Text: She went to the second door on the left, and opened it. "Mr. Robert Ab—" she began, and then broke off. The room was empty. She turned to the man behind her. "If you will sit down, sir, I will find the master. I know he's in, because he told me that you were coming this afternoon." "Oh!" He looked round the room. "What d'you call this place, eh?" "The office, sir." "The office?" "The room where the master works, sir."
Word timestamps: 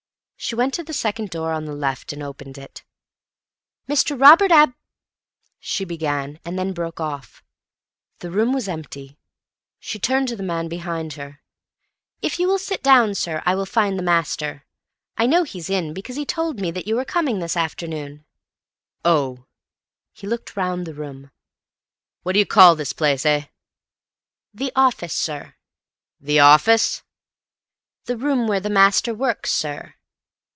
She 0.43 0.55
went 0.55 0.73
to 0.73 0.83
the 0.83 0.91
second 0.91 1.29
door 1.29 1.53
on 1.53 1.65
the 1.65 1.75
left, 1.75 2.11
and 2.11 2.23
opened 2.23 2.57
it. 2.57 2.83
"Mr. 3.87 4.19
Robert 4.19 4.51
Ab—" 4.51 4.73
she 5.59 5.85
began, 5.85 6.39
and 6.43 6.57
then 6.57 6.73
broke 6.73 6.99
off. 6.99 7.43
The 8.19 8.31
room 8.31 8.51
was 8.51 8.67
empty. 8.67 9.19
She 9.79 9.99
turned 9.99 10.27
to 10.29 10.35
the 10.35 10.41
man 10.41 10.67
behind 10.67 11.13
her. 11.13 11.41
"If 12.23 12.39
you 12.39 12.47
will 12.47 12.57
sit 12.57 12.81
down, 12.81 13.13
sir, 13.13 13.43
I 13.45 13.53
will 13.53 13.67
find 13.67 13.97
the 13.99 14.03
master. 14.03 14.65
I 15.15 15.27
know 15.27 15.43
he's 15.43 15.69
in, 15.69 15.93
because 15.93 16.15
he 16.15 16.25
told 16.25 16.59
me 16.59 16.71
that 16.71 16.87
you 16.87 16.95
were 16.95 17.05
coming 17.05 17.37
this 17.39 17.55
afternoon." 17.55 18.25
"Oh!" 19.05 19.45
He 20.11 20.25
looked 20.25 20.57
round 20.57 20.87
the 20.87 20.95
room. 20.95 21.29
"What 22.23 22.33
d'you 22.33 22.47
call 22.47 22.75
this 22.75 22.93
place, 22.93 23.27
eh?" 23.27 23.45
"The 24.55 24.71
office, 24.75 25.13
sir." 25.13 25.53
"The 26.19 26.39
office?" 26.39 27.03
"The 28.05 28.17
room 28.17 28.47
where 28.47 28.59
the 28.59 28.71
master 28.71 29.13
works, 29.13 29.51
sir." 29.51 29.93